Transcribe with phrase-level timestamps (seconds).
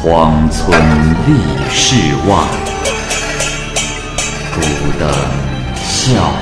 [0.00, 0.80] 荒村
[1.26, 1.32] 立
[1.70, 1.96] 世
[2.28, 2.36] 外，
[4.54, 4.60] 孤
[4.96, 5.02] 灯
[5.74, 6.32] 笑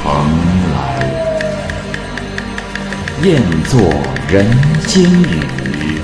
[0.00, 0.04] 蓬
[0.72, 0.78] 莱。
[3.24, 3.80] 雁作
[4.28, 4.46] 人
[4.86, 6.00] 间雨，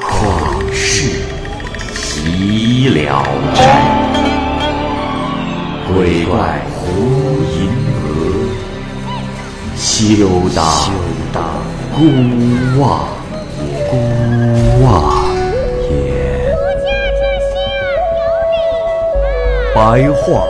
[0.00, 0.10] 旷
[0.72, 1.22] 世
[1.94, 3.24] 岂了
[3.54, 3.60] 斋。
[5.94, 6.80] 鬼怪胡
[7.54, 7.70] 银
[8.02, 8.04] 娥，
[9.76, 10.26] 休
[11.32, 11.40] 当
[11.94, 12.00] 孤
[12.80, 12.82] 望。
[13.90, 13.92] 孤
[14.82, 14.86] 望
[19.84, 20.46] 白话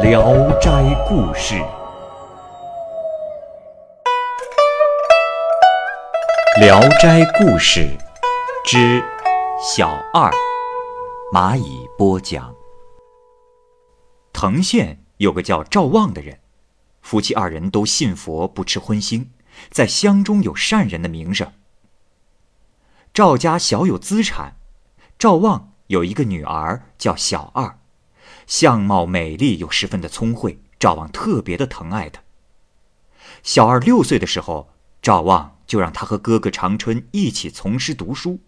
[0.02, 0.22] 《聊
[0.60, 0.70] 斋
[1.08, 1.54] 故事》。
[6.60, 7.80] 《聊斋故事》
[8.66, 9.02] 之
[9.58, 10.30] 小二，
[11.32, 12.54] 蚂蚁播讲。
[14.30, 16.40] 藤县有个叫赵望的人，
[17.00, 19.28] 夫妻二人都信佛，不吃荤腥，
[19.70, 21.50] 在乡中有善人的名声。
[23.14, 24.56] 赵家小有资产，
[25.18, 27.78] 赵望有一个女儿叫小二，
[28.50, 32.20] 相貌美丽又十分的聪慧，赵望特别的疼爱她。
[33.44, 34.70] 小二六岁的时候，
[35.00, 35.58] 赵望。
[35.70, 38.40] 就让他和哥哥长春一起从师读书，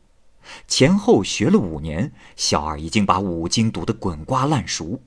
[0.66, 5.04] 前后学了五年，小二已经把五经读得滚瓜烂熟。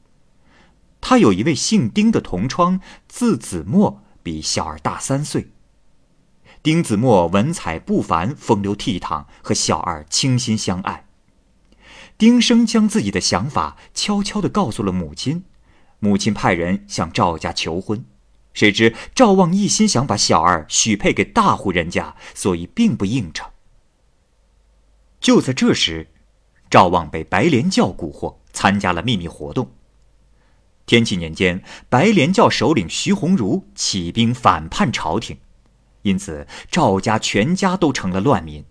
[1.02, 2.80] 他有一位姓丁的同窗，
[3.10, 5.52] 字子墨，比小二大三岁。
[6.64, 11.05] 丁子墨文采不凡，风流倜傥，和小二倾心相爱。
[12.18, 15.44] 丁生将自己的想法悄悄地告诉了母亲，
[16.00, 18.06] 母亲派人向赵家求婚。
[18.54, 23.50] 谁知赵望一心想把小二许配给大户人家，所以并不应承。
[25.20, 26.08] 就在这时，
[26.70, 29.72] 赵望被白莲教蛊惑，参加了秘密活动。
[30.86, 35.38] 天启年间，白莲教首领徐鸿儒起兵反叛朝廷，
[36.04, 38.64] 因此赵家全家都成了乱民。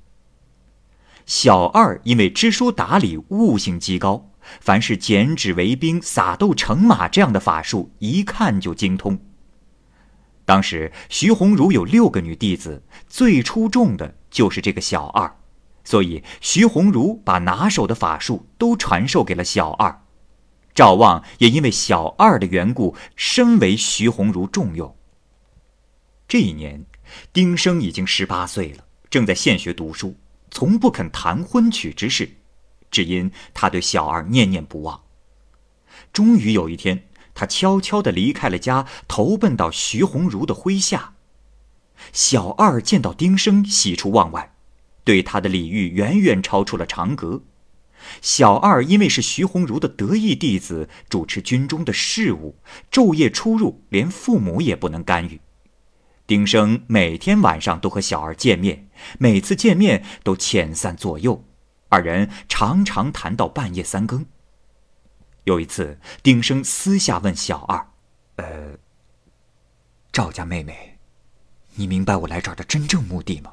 [1.27, 4.31] 小二因为知书达理，悟性极高，
[4.61, 9.19] 凡是剪纸为兵、撒豆成马这样的法术，一看就精通。
[10.45, 15.37] 当时徐鸿儒有六个女弟子，最出众的就是这个小二，
[15.83, 20.03] 所以徐鸿儒把拿手的法术都传授给了小二。
[20.75, 24.95] 赵望也因为小二的缘故，深为徐鸿儒重用。
[26.29, 26.85] 这一年，
[27.33, 30.17] 丁生已经十八岁了，正在县学读书，
[30.55, 32.37] 从不肯谈婚娶之事，
[32.89, 35.03] 只因他对小二念念不忘。
[36.13, 37.09] 终于有一天。
[37.37, 41.15] 他悄悄地离开了家，投奔到徐鸿儒的麾下。
[42.13, 44.55] 小二见到丁生，喜出望外，
[45.03, 47.43] 对他的礼遇远远超出了常格。
[48.23, 52.55] 小二因为是徐鸿儒的得意弟子，主持军中的事务，
[52.93, 55.41] 昼夜出入，连父母也不能干预。
[56.27, 61.45] 丁生每天晚上都和小二见面，每次见面都遣散左右，
[61.91, 64.25] 二人常常谈到半夜三更。
[65.45, 67.91] 有一次，丁生私下问小二
[68.37, 68.79] ：“呃，
[70.11, 70.99] 赵家妹妹，
[71.75, 73.53] 你明白我来这儿的真正目的吗？”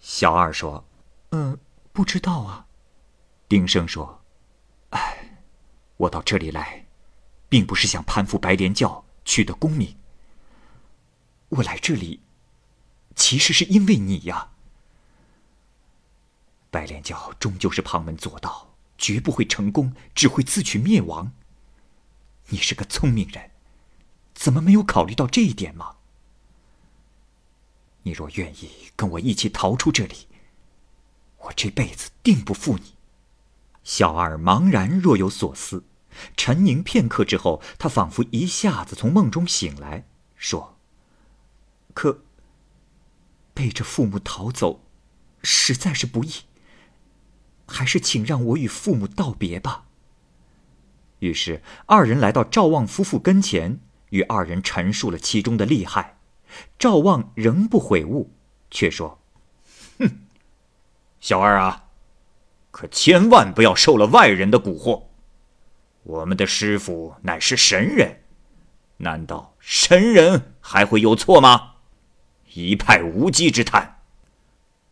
[0.00, 0.84] 小二说
[1.30, 1.56] ：“嗯，
[1.92, 2.66] 不知道啊。”
[3.48, 4.24] 丁生说
[4.90, 5.38] ：“哎，
[5.96, 6.86] 我到这里来，
[7.48, 9.94] 并不是想攀附白莲教取得功名。
[11.50, 12.20] 我来这里，
[13.14, 14.50] 其实是因为你呀。
[16.70, 18.66] 白莲教终究是旁门左道。”
[19.00, 21.32] 绝不会成功，只会自取灭亡。
[22.48, 23.50] 你是个聪明人，
[24.34, 25.96] 怎么没有考虑到这一点吗？
[28.02, 30.28] 你若愿意跟我一起逃出这里，
[31.38, 32.92] 我这辈子定不负你。
[33.82, 35.84] 小二茫然若有所思，
[36.36, 40.04] 沉凝片刻之后，他仿佛一下子从梦中醒来，
[40.36, 40.76] 说
[42.00, 42.22] ：“可
[43.52, 44.80] 背着父母逃走，
[45.42, 46.30] 实在是不易。”
[47.68, 49.84] 还是请让我与父母道别吧。
[51.18, 53.78] 于是二人来到赵望夫妇跟前，
[54.08, 56.16] 与二人陈述了其中的利害。
[56.78, 58.32] 赵望仍不悔悟，
[58.70, 59.20] 却说
[60.00, 60.20] ：“哼，
[61.20, 61.90] 小二啊，
[62.70, 65.02] 可千万不要受了外人的蛊惑。
[66.04, 68.22] 我们的师傅乃是神人，
[68.96, 71.66] 难道神人还会有错吗？”
[72.54, 73.98] 一派无稽之谈。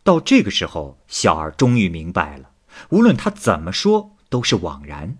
[0.03, 2.51] 到这个时候，小二终于明白了。
[2.89, 5.17] 无论他怎么说，都是枉然。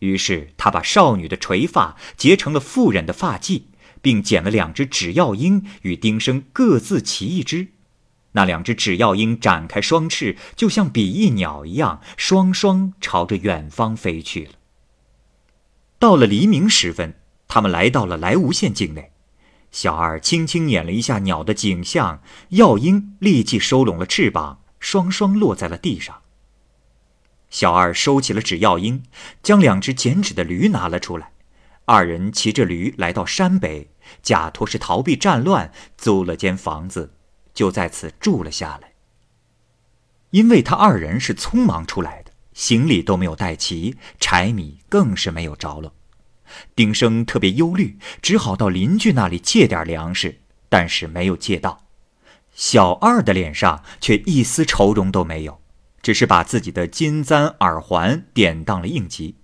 [0.00, 3.62] 于是他把少女的垂发结成了妇人的发髻，
[4.02, 7.68] 并捡了两只纸药鹰，与丁生各自骑一只。
[8.32, 14.52] 那两只纸药鹰展开双翅，就像比翼鸟一样，双双朝着远方飞去了。
[15.98, 17.14] 到了黎明时分，
[17.48, 19.12] 他们来到了莱芜县境内。
[19.74, 26.22] 小二轻轻捻了一下鸟的颈项，药鹰立即收拢了翅膀，双双落在了地上。
[27.50, 29.02] 小二收起了纸药鹰，
[29.42, 31.32] 将两只剪纸的驴拿了出来。
[31.86, 33.90] 二人骑着驴来到山北，
[34.22, 37.12] 假托是逃避战乱，租了间房子，
[37.52, 38.92] 就在此住了下来。
[40.30, 45.92] 因为他二人是匆忙出来的，行李都没有带齐，柴米更是没有着落。
[46.76, 51.84] 丁生特别忧虑，只好到邻居那里借点粮食，但是没有借到。
[52.54, 55.60] 小二的脸上却一丝愁容都没有。
[56.02, 59.36] 只是把自己的金簪耳环典当了应急，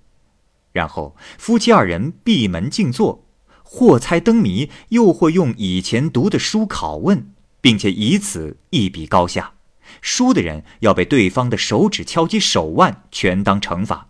[0.72, 3.26] 然后夫妻二人闭门静坐，
[3.62, 7.32] 或猜灯谜，又或用以前读的书拷问，
[7.62, 9.54] 并且以此一比高下。
[10.02, 14.09] 输的人要被对方的手指敲击手腕，全当惩罚。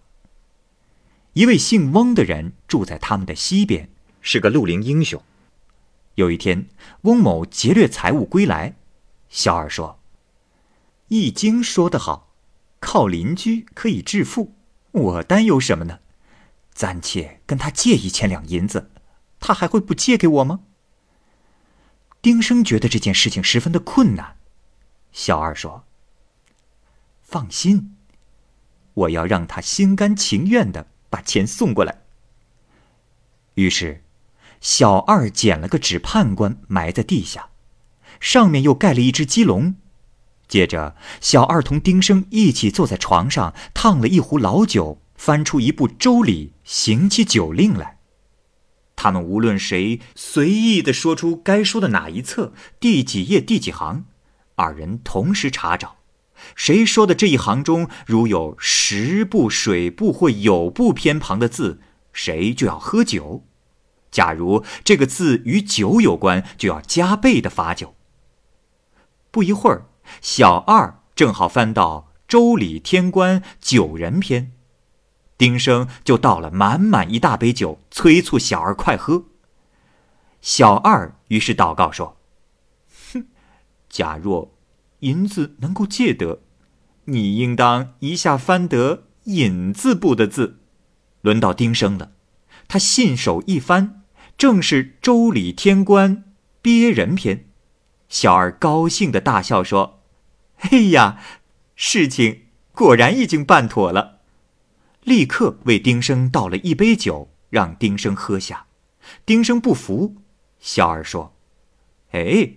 [1.41, 3.89] 一位姓翁的人住在他们的西边，
[4.21, 5.23] 是个绿林英雄。
[6.17, 6.69] 有一天，
[7.05, 8.77] 翁某劫掠财物归来，
[9.31, 9.99] 小二说
[11.09, 12.35] ：“易经说得好。”
[12.79, 14.55] 靠邻居可以致富，
[14.91, 16.01] 我担忧什么呢？
[16.75, 18.91] 暂且跟他借一千两银子，
[19.39, 20.61] 他还会不借给我吗？
[22.21, 24.37] 丁生觉得这件事情十分的困难。
[25.11, 25.87] 小二说
[27.25, 27.97] ：“放心，
[28.93, 31.99] 我要让他心甘情愿的把钱送过来。”
[33.55, 34.03] 于是，
[34.61, 37.51] 小二捡了个纸判官埋在地下，
[38.21, 39.75] 上面又盖了一只鸡笼。
[40.49, 47.99] 接着，小二同丁生一起坐在床上，烫了一壶老酒，翻出一部《周礼》，行起酒令来。
[48.97, 54.05] 他们无论谁随意的说出该说的哪一册、第几页、第几行，
[54.57, 56.00] 二人同时查找。
[56.55, 61.81] 谁说的这一行中如有十部、水部或有部偏旁的字，
[62.13, 63.45] 谁就要喝酒；
[64.11, 67.95] 假如这个字与酒有关，就要加倍的罚酒。
[69.31, 69.87] 不一会儿。
[70.21, 74.47] 小二正好翻到《周礼天官九人篇》，
[75.39, 79.27] 丁生就倒了满满一大杯酒，催促小二快喝。
[80.43, 82.17] 小二于是祷告说
[83.13, 83.27] ：“哼，
[83.89, 84.51] 假若
[85.01, 86.41] 银子能够借得，
[87.05, 90.61] 你应当一下翻得‘引’字部的字。”
[91.23, 92.13] 轮到丁生了，
[92.67, 94.03] 他信手一翻，
[94.39, 96.25] 正是《周礼天官
[96.63, 97.37] 鳖人篇》。
[98.09, 100.03] 小二高兴的大笑说。
[100.63, 101.19] 哎呀，
[101.75, 102.43] 事情
[102.73, 104.21] 果然已经办妥了，
[105.05, 108.67] 立刻为丁生倒了一杯酒，让丁生喝下。
[109.25, 110.17] 丁生不服，
[110.59, 111.35] 小二说
[112.13, 112.57] ：“哎，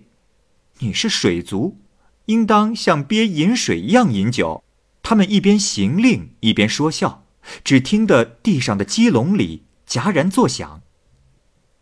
[0.80, 1.78] 你是水族，
[2.26, 4.62] 应当像鳖饮水一样饮酒。”
[5.02, 7.26] 他们一边行令，一边说笑，
[7.62, 10.80] 只听得地上的鸡笼里戛然作响。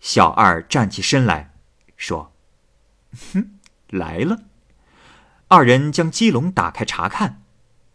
[0.01, 1.55] 小二站起身来
[1.97, 2.33] 说
[3.33, 4.43] ：“哼，来了。”
[5.47, 7.43] 二人将鸡笼打开查看，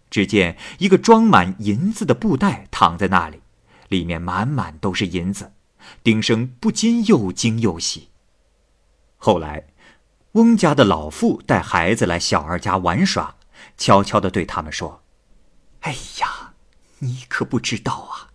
[0.10, 3.42] 只见一个装满银子的布袋躺在那里，
[3.90, 5.52] 里面满满都是银子。
[6.04, 8.08] 丁生不禁又惊又喜。
[9.18, 9.68] 后来，
[10.38, 13.38] 翁家的老妇带孩子来小二家玩耍，
[13.76, 15.04] 悄悄地对他们说
[15.82, 16.54] ：“哎呀，
[17.00, 18.30] 你可不知道啊！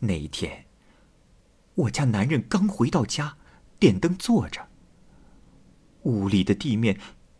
[0.00, 0.66] 那一天，
[1.76, 3.36] 我家男人刚回到家，
[3.78, 4.66] 点灯坐着，
[6.02, 6.98] 屋里的地面……”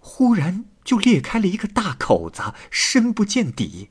[0.08, 3.90] 忽然就裂开了一个大口子，深不见底。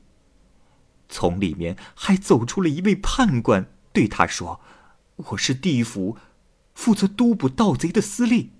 [1.10, 4.62] 从里面还走出了一位判官，对他说
[5.16, 6.16] ：“我是地府
[6.74, 8.52] 负责督捕盗贼的司令，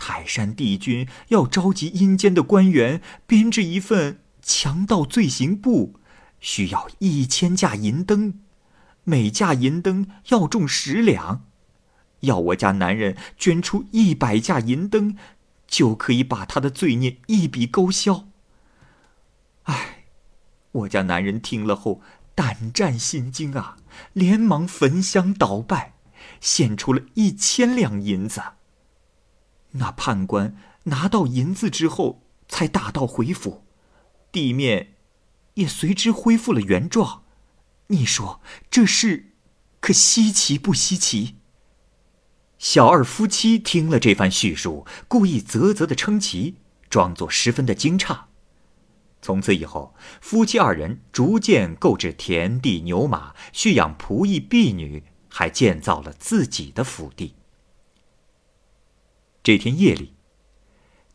[0.00, 6.00] 泰山帝君要召集阴间的官员编制一份强盗罪行簿，
[6.40, 8.40] 需要一千架银灯，
[9.04, 11.44] 每架银灯要重十两，
[12.20, 15.16] 要我家男人捐出一百架银灯。”
[15.70, 18.26] 就可以把他的罪孽一笔勾销。
[19.62, 20.06] 唉，
[20.72, 22.02] 我家男人听了后
[22.34, 23.76] 胆战心惊啊，
[24.12, 25.92] 连忙焚香祷拜，
[26.40, 28.42] 献出了一千两银子。
[29.72, 33.64] 那判官拿到银子之后，才打道回府，
[34.32, 34.94] 地面
[35.54, 37.22] 也随之恢复了原状。
[37.88, 39.32] 你说这事
[39.80, 41.36] 可稀奇不稀奇？
[42.58, 46.56] 小二夫妻听了这番叙述，故意啧啧的称奇，
[46.88, 48.24] 装作十分的惊诧。
[49.22, 57.34] 从此以后，夫妻二人逐渐购置田地牛马，蓄养仆役婢女，还建造了自己的府邸。
[59.42, 60.12] 这天夜里，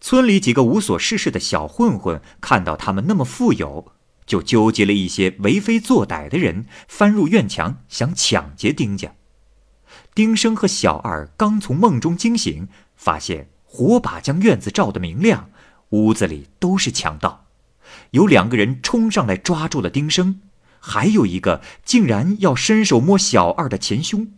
[0.02, 3.94] 村里几个无所事事的小混混看到他们那么富有，
[4.26, 9.14] 就纠集了一些为非作歹的人，翻入院墙，想抢劫丁家。
[10.16, 15.52] 丁生和小二刚从梦中惊醒，发现火把将院子照得明亮，
[15.90, 17.46] 屋子里都是强盗。
[18.12, 20.42] 有两个人冲上来抓住了丁生，
[20.80, 24.34] 还有一个竟然要伸手摸小二的前胸。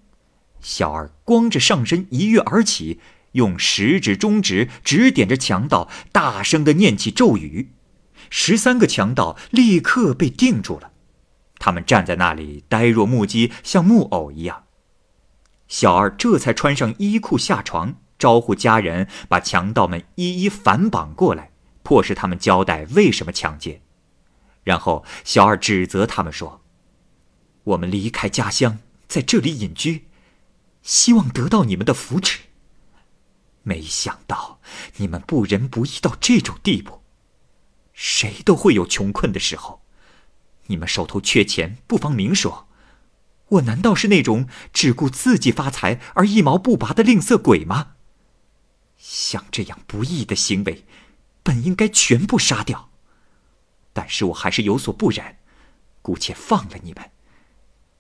[0.60, 3.00] 小二光着上身一跃而起，
[3.38, 7.72] 用食指、中指指点着强盗，大声的念起咒语。
[8.30, 10.92] 十三个强盗立刻被定住了，
[11.60, 14.66] 他们站在那里呆若木鸡，像木偶一样。
[15.68, 21.52] 小二这才穿上衣裤下床，招呼家人把强盗们一一反绑过来，
[21.84, 23.82] 迫使他们交代为什么抢劫。
[24.64, 26.62] 然后小二指责他们说
[27.64, 30.08] ：“我们离开家乡，在这里隐居，
[30.82, 32.40] 希望得到你们的扶持。
[33.68, 34.62] 没想到
[34.96, 37.02] 你们不仁不义到这种地步。
[37.94, 39.82] 谁都会有穷困的时候，
[40.68, 42.70] 你们手头缺钱，不妨明说。”
[43.52, 47.96] 我难道是那种只顾自己发财而一毛不拔的吝啬鬼吗？
[48.98, 50.86] 像这样不义的行为，
[51.44, 52.90] 本应该全部杀掉。
[53.94, 55.38] 但是我还是有所不忍，
[56.02, 57.12] 姑且放了你们。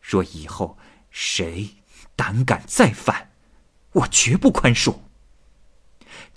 [0.01, 0.77] 若以后
[1.09, 1.77] 谁
[2.15, 3.31] 胆敢再犯，
[3.93, 4.99] 我绝不宽恕。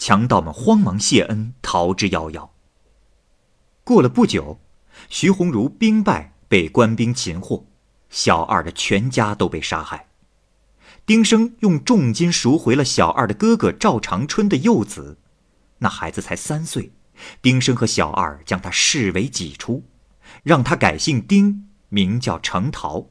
[0.01, 2.49] 强盗们慌忙谢恩，逃之夭夭。
[3.85, 4.59] 过了不久，
[5.11, 7.67] 徐鸿儒兵败，被官兵擒获。
[8.09, 10.09] 小二的全家都被杀害，
[11.05, 15.19] 丁生用重金赎回了小二的哥哥赵长春的幼子，
[15.81, 16.93] 那孩子才三岁，
[17.43, 19.85] 丁生和小二将他视为己出，
[20.43, 23.11] 让他改姓丁，名叫程桃。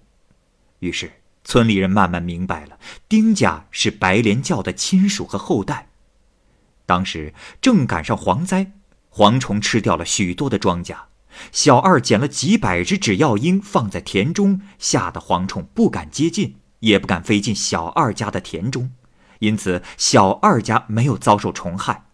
[0.80, 5.89] 于是村里人慢慢明白了，丁家是白莲教的亲属和后代。
[6.90, 8.72] 当时正赶上蝗灾，
[9.14, 10.96] 蝗虫吃掉了许多的庄稼。
[11.52, 18.90] 小二捡了几百只纸药鹰，放在田中，吓得蝗虫不敢接近，也不敢飞进小二家的田中，
[19.38, 22.06] 因此小二家没有遭受虫害。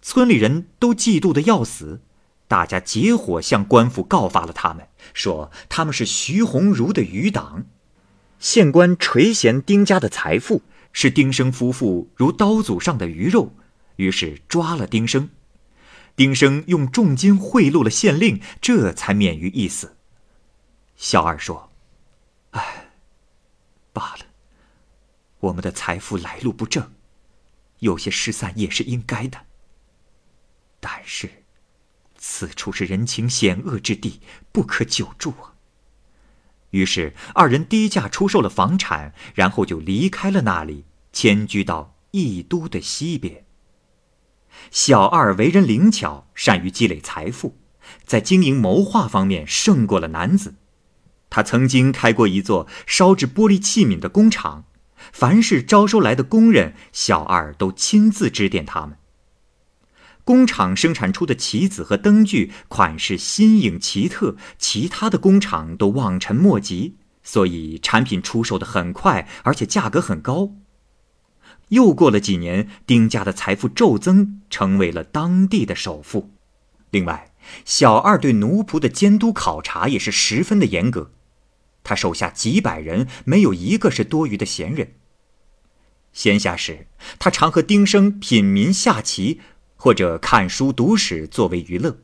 [0.00, 2.00] 村里人都嫉妒的要死，
[2.48, 7.66] 大家结伙向官府告发了他们，说他们是徐鸿儒的余党。
[8.38, 10.62] 县官垂涎丁家的财富，
[10.94, 13.52] 视丁生夫妇如刀俎上的鱼肉，
[13.96, 15.30] 于是抓了丁生。
[16.14, 19.96] 丁生用重金贿赂了县令，这才免于一死。
[20.96, 21.70] 小二说
[22.52, 22.90] ：“唉，
[23.92, 24.26] 罢了，
[25.40, 26.92] 我们的财富来路不正，
[27.80, 29.44] 有些失散也是应该的。
[30.80, 31.44] 但是，
[32.16, 34.20] 此处是人情险恶之地，
[34.52, 35.52] 不可久住啊。”
[36.70, 43.45] 于是二人低价出售了房产，然后就离开了那里，迁居到义都的西边。
[44.70, 47.56] 小二为人灵巧，善于积累财富，
[48.04, 50.54] 在经营谋划方面胜过了男子。
[51.28, 54.64] 他曾经开过一座烧制玻璃器皿的工厂，
[55.12, 58.96] 凡是招收来的工人，小二都亲自指点他们。
[60.24, 70.50] 工厂生产出的棋子和灯具款式新颖奇特，其他的工厂都望尘莫及，所以产品出售的很快，而且价格很高。
[71.68, 76.30] 又过了几年，丁家的财富骤增，成为了当地的首富。
[76.90, 77.32] 另外，
[77.64, 81.10] 小二对奴仆的监督考察也是十分的严格。
[81.82, 84.94] 他手下几百人，没有一个是多余的闲人。
[86.12, 86.86] 闲暇时，
[87.18, 89.40] 他常和丁生品茗下棋，
[89.76, 91.98] 或者看书读史作为娱乐。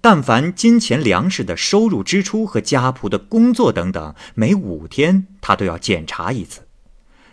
[0.00, 6.66] 但凡金钱粮食的收入支出和家仆的工作等等，每五天他都要检查一次。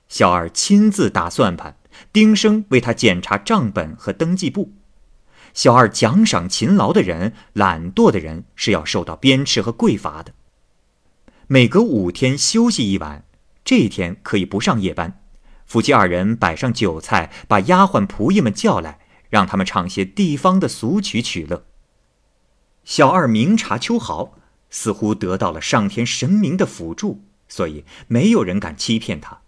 [0.10, 1.78] 小二亲自打算盘，
[2.14, 4.74] 丁生为他检查账本和登记簿。
[5.54, 10.34] 小二奖赏勤劳的人，懒惰的人是要受到鞭笞和跪罚的。
[11.48, 13.26] 每隔五天休息一晚，
[13.66, 15.22] 这一天可以不上夜班。
[15.66, 19.00] 夫妻二人摆上酒菜，把丫鬟仆役们叫来，
[19.30, 21.66] 让他们唱些地方的俗曲取乐。
[22.86, 24.38] 小二明察秋毫，
[24.70, 29.42] 似乎得到了上天神明的辅助，所以没有人敢欺骗他。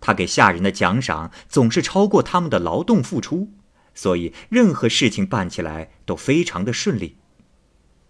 [0.00, 3.52] 他给下人的奖赏总是超过他们的劳动付出，
[3.94, 7.18] 所以任何事情办起来都非常的顺利。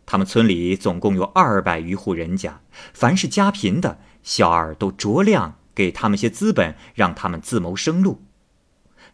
[0.04, 2.62] 他们村里总共有二百余户人家，
[2.94, 8.24] 凡是家贫的，小二都酌量给他们些资本，让他们自谋生路。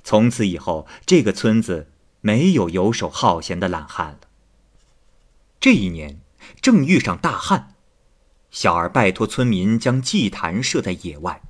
[0.05, 1.91] 从此以后，这个村子
[2.21, 4.21] 没有游手好闲的懒汉了。
[5.59, 6.21] 这一年
[6.61, 7.75] 正遇上大旱，
[8.51, 11.43] 小二拜托村民将祭坛设在野外。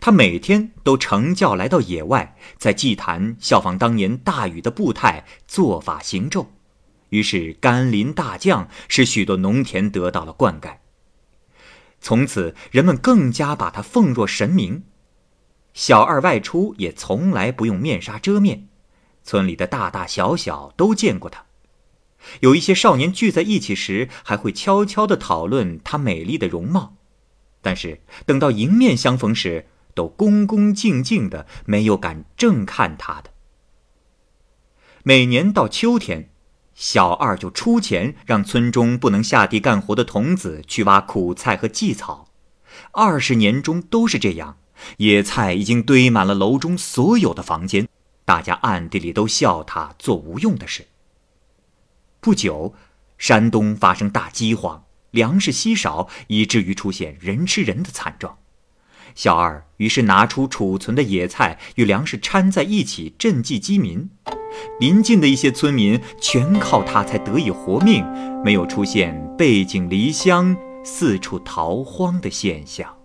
[0.00, 6.50] 他每天都乘轿来到野外，在祭坛效仿当年大禹的步态做法行咒，
[7.10, 10.76] 于是甘霖大降，使许多农田得到了灌溉。
[12.00, 14.84] 从此，人们更加把他奉若神明。
[15.74, 18.68] 小二外出也从来不用面纱遮面，
[19.22, 21.44] 村里的大大小小都见过他。
[22.40, 26.97] 有一些少年聚在一起时，还会悄悄地讨论他美丽的容貌，
[27.60, 33.30] 但是等到迎面相逢时，都恭恭敬敬的，没有敢正看他的。
[35.02, 36.30] 每年到秋天，
[36.74, 42.28] 小二就出钱让村中不能下地干活的童子去挖苦菜和荠草，
[42.92, 44.58] 二十年中都是这样，
[44.98, 47.88] 野菜已经堆满了楼中所有的房间，
[48.24, 50.86] 大家暗地里都笑他做无用的事。
[52.20, 52.74] 不久，
[53.16, 58.38] 山东发生大饥荒，粮食稀少，以至于出现人吃人的惨状。
[59.14, 64.10] 小二于是拿出储存的野菜与粮食掺在一起赈济饥民，
[64.78, 68.04] 临近的一些村民全靠他才得以活命，
[68.44, 72.97] 没有出现背井离乡、四处逃荒的现象。